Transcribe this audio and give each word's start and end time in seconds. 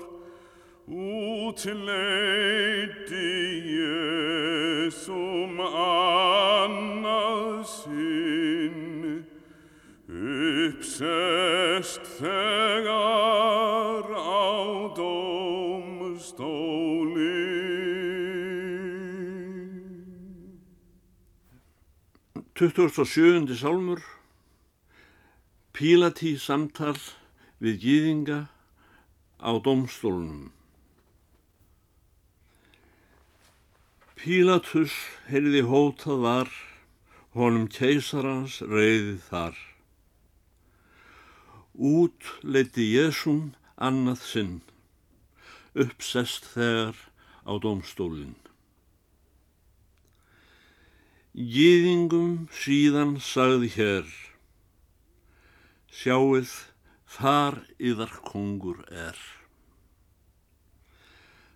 Útleiti 1.48 3.32
Jesum 3.72 5.56
annað 5.64 7.64
sinn, 7.72 8.41
uppsest 10.62 12.04
þegar 12.18 14.06
á 14.12 14.46
dómstóli. 14.96 15.72
27. 22.54 23.56
sálmur 23.58 23.98
Pílati 25.72 26.36
samtal 26.38 26.98
við 27.58 27.78
gýðinga 27.82 28.40
á 29.42 29.50
domstólunum 29.64 30.52
Pílatus 34.20 34.94
heyrði 35.26 35.64
hótað 35.66 36.22
var 36.28 36.54
honum 37.34 37.66
keisarans 37.72 38.60
reyði 38.62 39.16
þar 39.26 39.71
Út 41.72 42.28
leiti 42.42 42.92
Jésum 42.92 43.54
annað 43.76 44.20
sinn 44.28 44.54
uppsest 45.72 46.44
þegar 46.52 46.96
á 47.48 47.52
domstólinn 47.56 48.36
Gýðingum 51.32 52.50
síðan 52.52 53.14
sagði 53.16 53.70
hér, 53.72 54.08
sjáuð 55.88 56.50
þar 57.08 57.56
yðar 57.80 58.12
kongur 58.26 58.82
er. 58.92 59.16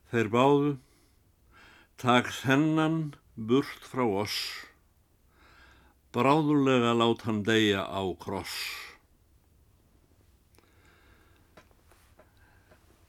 Þeir 0.08 0.32
báðu, 0.32 0.70
tak 2.00 2.32
þennan 2.38 2.96
burt 3.36 3.84
frá 3.84 4.06
oss, 4.24 4.40
bráðulega 6.16 6.96
lát 6.96 7.28
hann 7.28 7.44
deyja 7.44 7.84
á 7.84 8.00
kross. 8.16 8.56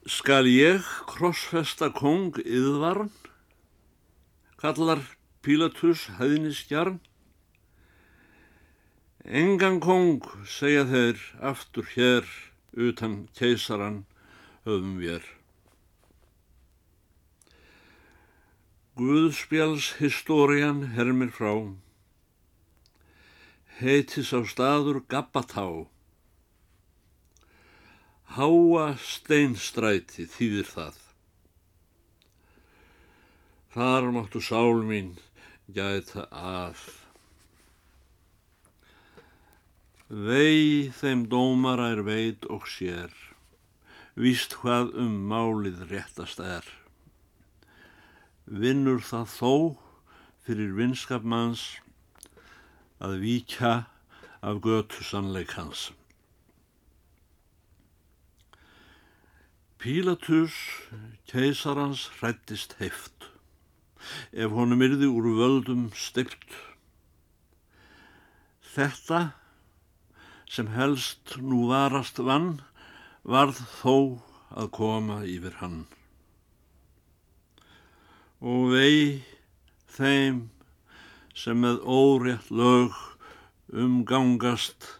Skal 0.08 0.46
ég 0.48 0.86
krossfesta 1.04 1.90
kong 1.92 2.38
yðvarn, 2.40 3.10
kallar 4.56 5.02
Pílatus 5.44 6.06
hæðniskjarn. 6.16 6.96
Engan 9.28 9.76
kong, 9.84 10.24
segja 10.48 10.86
þeir, 10.88 11.20
aftur 11.50 11.90
hér, 11.92 12.24
utan 12.72 13.18
keisaran 13.36 13.98
höfum 14.64 14.96
vér. 15.02 15.28
Guðspjáls 18.96 19.90
historian 20.00 20.86
hermir 20.96 21.36
frá, 21.36 21.52
heitis 23.84 24.32
á 24.32 24.40
staður 24.48 25.04
Gabbatá. 25.04 25.68
Háa 28.36 28.90
steinstræti 29.00 30.26
þýðir 30.28 30.66
það. 30.68 30.96
Þar 33.72 34.08
máttu 34.12 34.42
sál 34.44 34.82
mín 34.84 35.14
gæta 35.72 36.26
að. 36.28 36.82
Vei 40.12 40.92
þeim 41.00 41.24
dómara 41.32 41.88
er 41.94 42.02
veit 42.04 42.44
og 42.52 42.68
sér, 42.68 43.12
víst 44.12 44.58
hvað 44.60 44.92
um 45.00 45.14
málið 45.32 45.86
réttast 45.88 46.40
er. 46.44 46.68
Vinnur 48.44 49.00
það 49.04 49.28
þó 49.38 49.54
fyrir 50.44 50.76
vinskap 50.76 51.24
manns 51.24 51.78
að 53.00 53.22
víkja 53.24 53.72
af 54.44 54.60
götu 54.64 55.00
sannleik 55.04 55.56
hans. 55.56 55.88
Pílatus 59.78 60.54
keisarans 61.30 62.08
hrættist 62.18 62.72
heift 62.80 63.28
ef 64.34 64.50
honum 64.50 64.82
yrði 64.82 65.06
úr 65.06 65.28
völdum 65.38 65.84
steipt. 65.94 66.56
Þetta 68.74 69.20
sem 70.50 70.72
helst 70.74 71.36
nú 71.38 71.68
varast 71.70 72.18
vann 72.26 72.56
varð 73.22 73.62
þó 73.76 73.94
að 74.50 74.72
koma 74.80 75.20
yfir 75.30 75.54
hann. 75.62 75.80
Og 78.42 78.74
vei 78.74 79.22
þeim 79.94 80.48
sem 81.38 81.62
með 81.62 81.84
órétt 81.86 82.50
lög 82.50 82.98
umgangast 83.70 84.90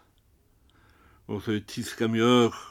og 1.27 1.43
þau 1.51 1.57
týðka 1.67 2.15
mjög 2.15 2.67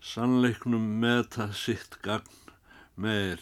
sannleiknum 0.00 0.84
meta 1.00 1.50
sitt 1.52 1.98
gagn 2.00 2.52
meir 2.96 3.40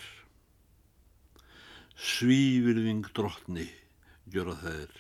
svívirðing 1.95 3.07
drottni 3.15 3.69
gjöra 4.31 4.57
þeir. 4.59 4.91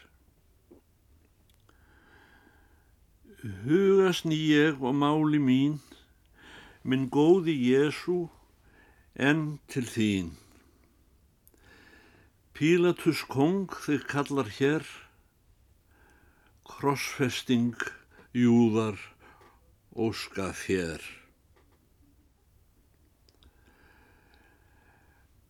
Hugast 3.64 4.26
nýjeg 4.26 4.78
og 4.82 4.94
máli 4.98 5.42
mín, 5.42 5.76
minn 6.86 7.06
góði 7.10 7.54
Jésu, 7.58 8.28
en 9.14 9.58
til 9.70 9.86
þín. 9.86 10.32
Pílatus 12.54 13.22
kong 13.30 13.70
þig 13.82 14.06
kallar 14.10 14.50
hér, 14.58 14.86
krossfesting, 16.66 17.78
júðar, 18.34 18.98
óska 19.94 20.50
þér. 20.54 21.02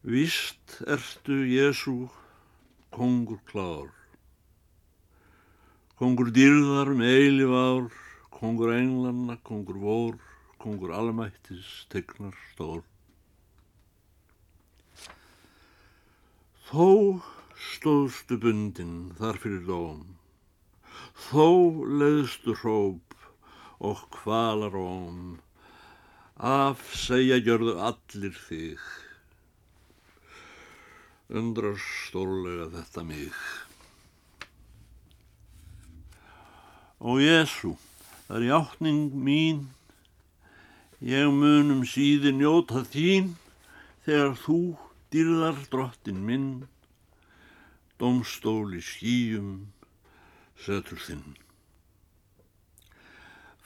Vist 0.03 0.79
ertu 0.87 1.43
Jésu, 1.43 2.07
kongur 2.95 3.41
klár, 3.51 3.91
kongur 5.99 6.31
dýrðar 6.31 6.93
um 6.93 7.01
eilif 7.03 7.51
ár, 7.51 7.89
kongur 8.31 8.71
englanna, 8.77 9.35
kongur 9.43 9.81
vor, 9.83 10.15
kongur 10.63 10.93
almættis, 10.95 11.67
tegnar 11.91 12.37
stór. 12.53 12.85
Þó 16.71 17.19
stóðstu 17.59 18.39
bundin 18.39 19.11
þar 19.19 19.43
fyrir 19.43 19.67
dóm, 19.67 20.07
þó 21.27 21.75
leðstu 21.99 22.55
hróp 22.63 23.19
og 23.83 24.07
kvalaróm, 24.15 25.43
af 26.39 26.87
segja 26.95 27.43
gjörðu 27.43 27.81
allir 27.91 28.39
þig 28.47 28.89
undrar 31.29 31.77
stórlega 31.77 32.71
þetta 32.73 33.05
mig. 33.05 33.33
Ó 36.99 37.21
Jésu, 37.21 37.75
það 38.27 38.37
er 38.39 38.47
hjáttning 38.49 39.13
mín, 39.13 39.67
ég 41.05 41.29
munum 41.31 41.85
síði 41.87 42.33
njóta 42.35 42.81
þín 42.89 43.35
þegar 44.07 44.33
þú 44.41 44.61
dýrðar 45.13 45.61
drottin 45.71 46.25
minn, 46.25 46.49
domstóli 48.01 48.81
skýjum, 48.83 49.69
sötur 50.57 51.05
þinn. 51.05 51.37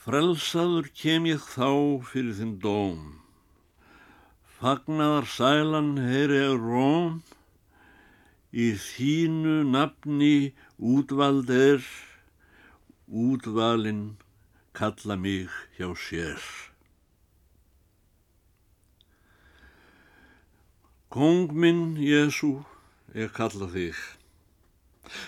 Frelsaður 0.03 0.91
kem 0.99 1.31
ég 1.31 1.39
þá 1.47 2.03
fyrir 2.11 2.35
þinn 2.41 2.57
dóm, 2.59 3.03
fagnaðar 4.59 5.31
sælan 5.31 5.95
heyri 6.03 6.43
ég 6.43 6.59
róm, 6.59 7.23
í 8.53 8.73
þínu 8.77 9.63
nafni 9.73 10.53
útvald 10.77 11.49
er, 11.51 11.81
útvalinn 13.09 14.19
kalla 14.77 15.17
mig 15.17 15.49
hjá 15.79 15.89
sér. 15.97 16.41
Kong 21.13 21.53
minn, 21.53 21.97
Jésu, 22.01 22.63
ég 23.13 23.33
kalla 23.37 23.69
þig, 23.73 23.97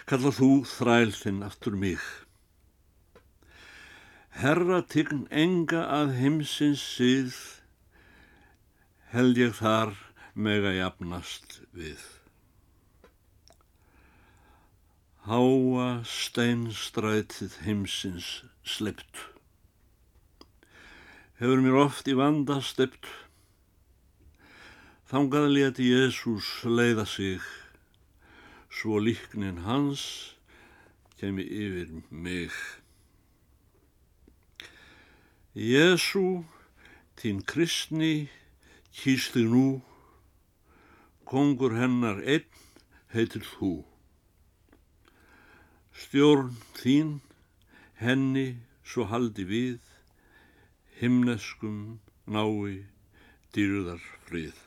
kalla 0.08 0.32
þú 0.32 0.50
þræl 0.68 1.12
þinn 1.12 1.42
aftur 1.44 1.76
mig. 1.76 2.00
Herra 4.34 4.80
tign 4.80 5.26
enga 5.30 5.84
að 5.92 6.16
heimsins 6.18 6.80
síð, 6.96 7.36
held 9.12 9.38
ég 9.38 9.52
þar 9.60 9.92
mega 10.34 10.72
jafnast 10.74 11.60
við. 11.76 12.13
Háa 15.24 16.02
steinstrætið 16.04 17.54
heimsins 17.64 18.42
sleipt. 18.60 19.22
Hefur 21.40 21.62
mér 21.64 21.78
oft 21.80 22.10
í 22.12 22.14
vanda 22.18 22.58
steipt. 22.60 23.08
Þangað 25.08 25.46
leti 25.54 25.86
Jésús 25.88 26.50
leiða 26.68 27.06
sig, 27.08 27.40
svo 28.68 29.00
líknin 29.00 29.62
hans 29.64 30.04
kemi 31.16 31.48
yfir 31.48 31.96
mig. 32.12 32.52
Jésú, 35.56 36.44
þín 37.16 37.40
kristni, 37.48 38.28
kýsti 38.92 39.48
nú, 39.48 39.80
kongur 41.24 41.80
hennar 41.80 42.20
einn 42.20 42.64
heitir 43.16 43.48
þú. 43.56 43.93
Stjórn 45.94 46.50
þín, 46.74 47.10
henni 48.02 48.46
svo 48.82 49.06
haldi 49.10 49.44
við, 49.46 49.78
himneskum 50.98 52.00
nái 52.26 52.82
dýrðar 53.54 54.02
frið. 54.26 54.58